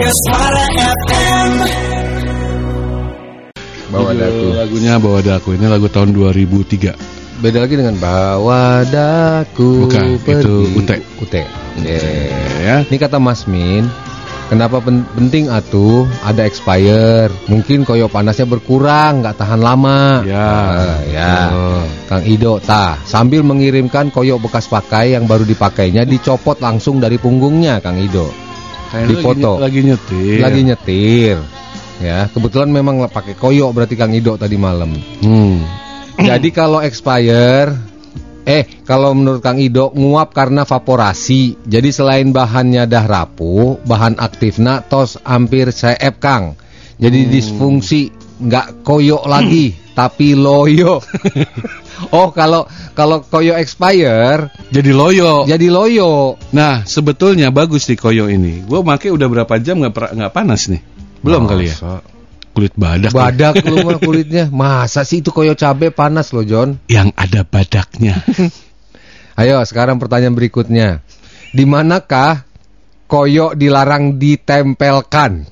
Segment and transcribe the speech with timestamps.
[0.00, 1.50] FM.
[3.92, 4.46] Bawa daku.
[4.56, 5.48] Lagunya Bawa Daku.
[5.60, 6.96] Ini lagu tahun 2003.
[7.40, 9.84] Beda lagi dengan bawa daku.
[9.88, 10.40] Bukan, pergi.
[10.40, 10.96] itu Ute.
[11.20, 11.42] Ute.
[11.84, 12.04] Yeah.
[12.60, 12.76] Ya.
[12.84, 13.88] Ini kata Mas Min,
[14.48, 17.32] kenapa pen- penting atuh ada expire?
[17.48, 20.20] Mungkin koyo panasnya berkurang, nggak tahan lama.
[20.28, 20.48] Ya.
[20.48, 21.32] Ah, ya.
[21.52, 21.84] Oh.
[22.08, 27.80] Kang Ido, tah sambil mengirimkan koyo bekas pakai yang baru dipakainya dicopot langsung dari punggungnya,
[27.80, 28.49] Kang Ido.
[28.90, 29.50] Kayaknya Di lagi foto.
[29.56, 30.38] ny- Lagi nyetir.
[30.42, 31.36] Lagi nyetir.
[32.00, 34.96] Ya, kebetulan memang pakai koyo berarti Kang Ido tadi malam.
[35.22, 35.60] Hmm.
[36.18, 37.70] Jadi kalau expire
[38.40, 41.60] eh kalau menurut Kang Ido nguap karena vaporasi.
[41.62, 46.56] Jadi selain bahannya dah rapuh, bahan aktifna tos hampir seep Kang.
[47.00, 51.02] Jadi disfungsi nggak koyo lagi tapi loyo.
[52.16, 52.64] oh, kalau
[52.96, 55.44] kalau koyo expire Jadi loyo.
[55.44, 56.40] jadi loyo.
[56.54, 58.64] Nah, sebetulnya bagus di koyo ini.
[58.64, 60.80] Gue make udah berapa jam nggak nggak panas nih?
[61.20, 61.76] Belum kali ya?
[61.76, 61.94] Masa?
[62.50, 63.12] Kulit badak.
[63.14, 64.50] Badak lu mah kulitnya.
[64.50, 66.82] Masa sih itu koyo cabe panas loh, John?
[66.90, 68.20] Yang ada badaknya.
[69.40, 71.00] Ayo sekarang pertanyaan berikutnya.
[71.54, 72.44] Di manakah
[73.06, 75.46] koyo dilarang ditempelkan?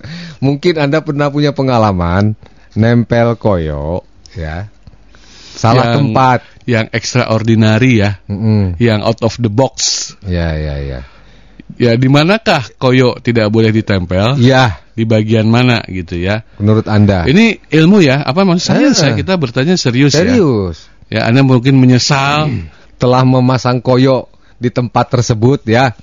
[0.44, 2.34] Mungkin Anda pernah punya pengalaman
[2.74, 4.04] nempel koyo
[4.34, 4.70] ya.
[5.58, 6.40] Salah Yang- tempat.
[6.68, 8.20] yang extraordinary ya.
[8.28, 8.76] Mm-mm.
[8.76, 9.76] Yang out of the box.
[10.22, 11.00] Ya ya ya.
[11.78, 14.34] Ya, di manakah koyo tidak boleh ditempel?
[14.40, 16.42] Ya, Di bagian mana gitu ya?
[16.58, 17.22] menurut Anda.
[17.24, 18.20] Ini ilmu ya?
[18.20, 18.88] Apa maksud saya?
[18.90, 18.96] Ah.
[18.96, 20.90] Saya kita bertanya serius, Serius.
[21.08, 21.22] ya.
[21.22, 22.50] Ya, Anda mungkin menyesal.
[22.98, 24.26] Telah memasang koyo
[24.58, 25.94] di tempat tersebut ya.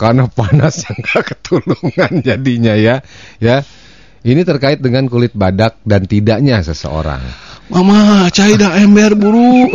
[0.00, 3.04] Karena panas yang gak ketulungan jadinya ya.
[3.38, 3.62] Ya.
[4.20, 7.24] Ini terkait dengan kulit badak dan tidaknya seseorang.
[7.72, 9.72] Mama, cai dah ember buru.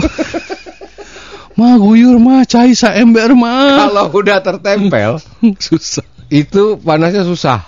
[1.55, 3.87] Ma guyur mah cai sa ember mah.
[3.87, 5.23] Kalau udah tertempel,
[5.57, 6.03] Susah.
[6.27, 7.63] itu panasnya susah.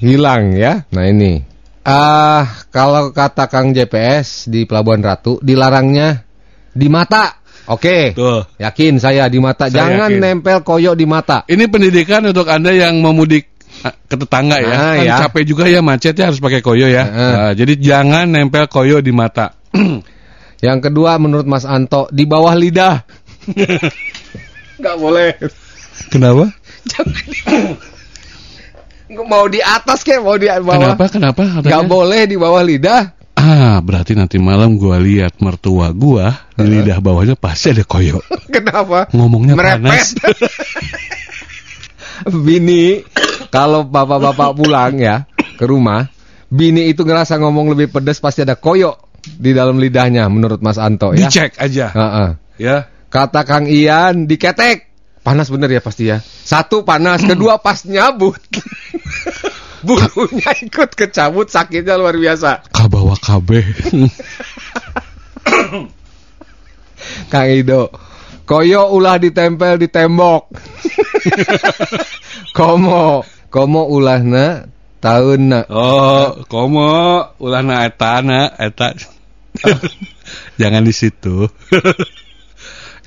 [0.00, 0.88] Hilang ya.
[0.90, 1.44] Nah ini.
[1.84, 6.24] Ah, kalau kata Kang JPS di Pelabuhan Ratu, dilarangnya
[6.72, 7.37] di mata.
[7.68, 8.16] Oke.
[8.16, 8.48] Tuh.
[8.56, 9.68] Yakin saya di mata.
[9.68, 10.20] Saya Jangan yakin.
[10.24, 11.44] nempel koyo di mata.
[11.44, 13.52] Ini pendidikan untuk Anda yang mau mudik
[13.84, 14.72] ah, ke tetangga ya.
[14.72, 15.16] Ah, kan ya.
[15.28, 17.04] capek juga ya macet ya harus pakai koyo ya.
[17.04, 17.12] Ah.
[17.12, 19.52] Nah, jadi jangan nempel koyo di mata.
[20.58, 23.06] Yang kedua menurut Mas Anto di bawah lidah.
[24.82, 25.38] Gak boleh.
[26.10, 26.50] Kenapa?
[29.08, 30.92] Mau di atas kek, mau di bawah.
[30.92, 31.04] Kenapa?
[31.08, 31.42] Kenapa?
[31.48, 31.80] katanya?
[31.80, 33.17] Gak boleh di bawah lidah.
[33.58, 38.22] Ah, berarti nanti malam gua lihat mertua gua di lidah bawahnya pasti ada koyo.
[38.54, 39.10] Kenapa?
[39.10, 39.82] Ngomongnya Merepet.
[39.82, 40.06] panas.
[42.46, 43.02] Bini,
[43.50, 45.26] kalau bapak-bapak pulang ya
[45.58, 46.06] ke rumah,
[46.46, 48.94] bini itu ngerasa ngomong lebih pedas pasti ada koyo
[49.26, 51.26] di dalam lidahnya menurut Mas Anto ya.
[51.26, 51.90] Dicek aja.
[51.90, 52.28] Heeh.
[52.62, 52.76] Ya.
[53.10, 54.86] Kata Kang Ian diketek.
[55.26, 56.22] Panas bener ya pasti ya.
[56.22, 58.38] Satu panas, kedua pas nyabut.
[59.88, 62.68] Bulunya ikut kecabut, sakitnya luar biasa.
[62.68, 63.64] Kabawa kabeh.
[67.32, 67.88] Kang Ido.
[68.48, 70.48] Koyo ulah ditempel di tembok.
[72.56, 74.68] komo, komo ulahna
[75.04, 75.64] taunna.
[75.68, 76.88] Oh, komo
[77.40, 78.22] ulah na eta
[80.60, 81.48] jangan di situ.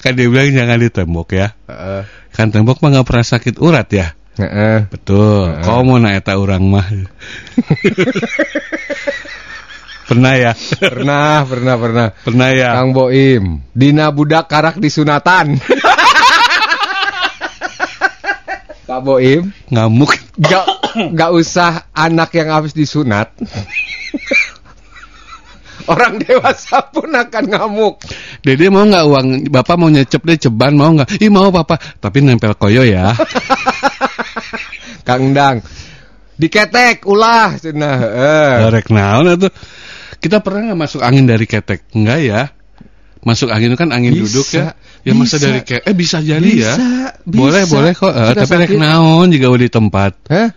[0.01, 1.53] kan dia bilang jangan di tembok ya.
[1.69, 2.03] Heeh.
[2.33, 4.13] Kan tembok mah nggak pernah sakit urat ya.
[4.39, 4.87] Heeh.
[4.87, 5.59] Betul.
[5.59, 6.87] Komo na eta urang mah.
[10.11, 10.51] pernah ya?
[10.79, 12.07] Pernah, pernah, pernah.
[12.15, 12.69] Pernah ya?
[12.79, 15.59] Kang Boim, Dina budak karak disunatan.
[18.91, 20.19] Kak Boim, Ngamuk.
[20.35, 20.67] gak,
[21.15, 23.31] gak usah anak yang habis disunat.
[25.91, 28.05] Orang dewasa pun akan ngamuk.
[28.45, 31.17] Dede mau nggak uang bapak mau nyecep deh ceban mau nggak?
[31.17, 33.17] Ih mau papa, tapi nempel koyo ya.
[35.11, 35.57] Kang Dang,
[36.39, 37.95] diketek ulah cenah.
[37.99, 38.51] heeh.
[38.63, 39.51] Darek naon itu.
[40.21, 41.83] Kita pernah nggak masuk angin dari ketek?
[41.91, 42.41] Enggak ya.
[43.21, 44.65] Masuk angin itu kan angin Bisa, duduk ya.
[45.03, 45.45] Ya masa bisa.
[45.49, 45.83] dari ketek.
[45.83, 46.73] Eh bisa jadi ya.
[46.79, 47.73] Bisa, Boleh bisa.
[47.75, 48.13] boleh kok.
[48.15, 50.13] Eh, tapi rek naon juga udah di tempat.
[50.31, 50.49] Hah?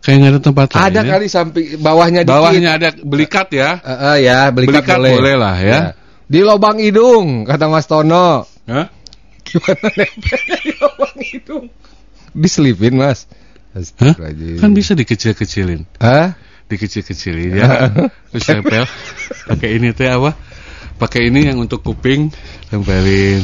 [0.00, 0.80] Kayak nggak ada tempat lain.
[0.88, 1.10] Ada ya.
[1.12, 2.32] kali samping bawahnya dikit.
[2.32, 3.70] Bawahnya ada belikat ya.
[3.84, 5.12] Eh, eh, ya, belikat, Belikat boleh.
[5.12, 5.80] boleh lah ya.
[6.24, 8.48] Di lobang hidung, kata Mas Tono.
[8.64, 8.86] Hah?
[9.44, 11.66] Gimana nempelnya di lubang hidung?
[12.30, 13.26] Diselipin, Mas.
[13.70, 14.14] Hah?
[14.58, 15.86] Kan bisa dikecil-kecilin.
[16.02, 16.34] Hah?
[16.66, 17.68] Dikecil-kecilin ya.
[18.30, 18.84] Terus nempel.
[19.46, 20.34] Pakai ini teh apa?
[20.98, 22.28] Pakai ini yang untuk kuping
[22.68, 23.40] tempelin.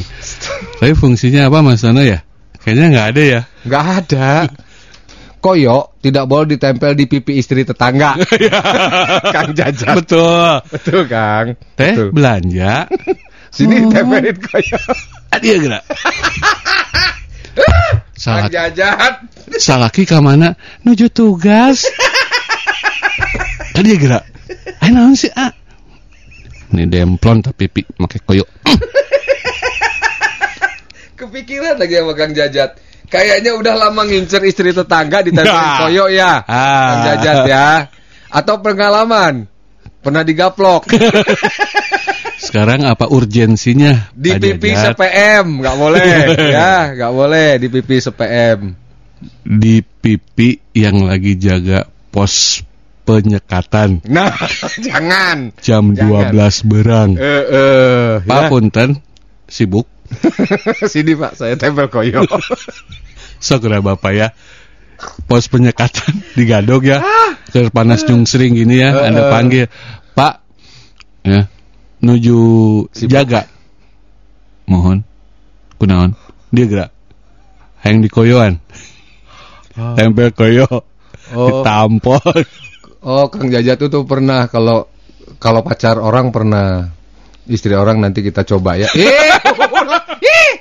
[0.77, 2.21] Tapi fungsinya apa Mas Tono ya?
[2.61, 3.41] Kayaknya nggak ada ya.
[3.65, 4.31] Nggak ada.
[5.39, 8.19] Koyo tidak boleh ditempel di pipi istri tetangga.
[9.35, 9.95] Kang Jajan.
[10.03, 10.59] Betul.
[10.75, 11.55] Betul, Kang.
[11.79, 12.09] Teh Betul.
[12.11, 12.91] belanja.
[13.55, 13.89] Sini Oh.
[13.89, 14.79] ditempelin koyo.
[15.39, 15.85] Dia gerak.
[18.17, 19.29] Salah, Jajat.
[19.61, 20.57] salaki ke mana?
[20.83, 21.85] Nuju tugas.
[23.77, 24.25] Tadi dia gerak.
[24.81, 25.53] Ayo naon sih, ah?
[26.73, 28.45] Ini demplon tapi pi make koyo.
[31.17, 32.71] Kepikiran lagi sama Kang Jajat.
[33.07, 35.81] Kayaknya udah lama ngincer istri tetangga di Nah.
[35.81, 36.43] koyo ya.
[36.45, 36.85] Ah.
[36.93, 37.69] Kang Jajat ya.
[38.29, 39.49] Atau pengalaman.
[40.03, 40.87] Pernah digaplok
[42.47, 44.15] Sekarang apa urgensinya?
[44.15, 46.03] di pipi se-PM, nggak boleh
[46.57, 48.59] ya, nggak boleh di pipi se-PM.
[49.43, 52.63] Di pipi yang lagi jaga pos
[53.07, 54.35] penyekatan Nah,
[54.87, 55.55] jangan.
[55.63, 56.35] jam Jangan.
[56.35, 57.11] 12 berang.
[57.15, 58.49] Eh, eh, Pak ya.
[58.51, 58.91] Punten
[59.47, 59.87] sibuk.
[60.93, 62.27] Sini Pak, saya tempel koyo.
[63.39, 64.29] Segera Bapak ya.
[65.27, 66.99] Pos penyekatan di Gadog ya.
[67.51, 69.67] Ke panas jungsring gini ya, Eh, Anda panggil.
[70.17, 70.35] Pak
[71.27, 71.47] ya,
[72.07, 72.41] nuju
[72.95, 73.11] Sibuk.
[73.11, 73.43] jaga.
[74.71, 75.03] Mohon.
[75.83, 76.15] Kunaon?
[76.55, 76.91] Dia gerak.
[77.83, 78.63] Hayang di koyoan.
[79.77, 80.67] Tempel koyo.
[81.35, 81.47] Oh.
[81.51, 82.39] Ditampol.
[83.07, 84.91] Oh, Kang Jajat itu tuh pernah kalau
[85.39, 86.91] kalau pacar orang pernah
[87.47, 88.89] istri orang nanti kita coba ya.
[88.97, 89.39] Eh,
[89.79, 90.03] ulah.
[90.19, 90.53] Ih.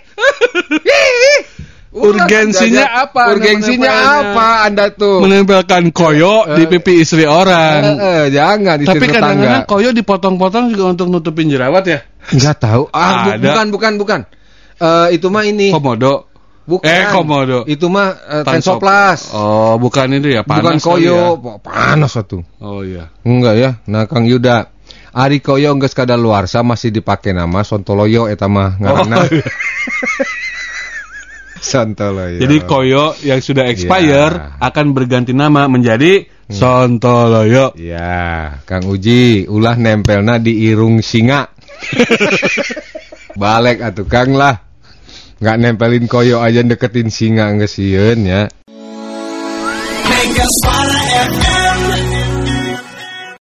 [0.83, 1.37] Ih.
[1.94, 3.03] Ulah, Kang Urgensinya Jajat.
[3.03, 3.21] apa?
[3.29, 3.91] Urgensinya
[4.21, 5.19] apa Anda tuh?
[5.19, 6.69] Menempelkan koyo di Eh.
[6.69, 7.81] pipi istri orang.
[7.95, 11.99] eh, jangan istri Tapi kadang-kadang koyo dipotong-potong juga untuk nutupin jerawat ya.
[12.27, 12.89] Enggak tahu.
[12.89, 13.43] Ah, bu- Ada.
[13.43, 14.19] bukan bukan bukan.
[14.75, 15.69] Eh, itu mah ini.
[15.69, 16.29] Komodo.
[16.65, 16.83] Bukan.
[16.83, 17.61] Eh, komodo.
[17.65, 18.81] Itu mah Tansop.
[18.81, 19.29] tensoplas.
[19.31, 21.53] Oh, bukan itu ya, bukan panas kali koyo, ya.
[21.59, 22.41] panas satu.
[22.57, 23.13] Oh iya.
[23.21, 23.69] Enggak ya.
[23.85, 24.73] Nah, Kang Yuda,
[25.13, 29.15] Ari koyo geus kada luarsa masih dipake nama Sontoloyo eta mah ngaranna.
[29.15, 29.47] Oh, iya.
[31.65, 32.37] Sontoloyo.
[32.37, 34.61] Jadi koyo yang sudah expire Ya.
[34.61, 37.73] akan berganti nama menjadi Sontoloyo.
[37.73, 41.49] Ya, Kang Uji, ulah nempelna di irung singa.
[43.41, 44.61] Balek atuh Kang lah.
[45.41, 48.47] Nggak nempelin koyo aja deketin singa geus sieun ya.
[50.05, 50.94] Mega Suara FM